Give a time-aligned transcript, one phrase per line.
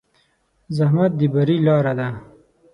[0.75, 2.07] زحمت د بری لاره ده.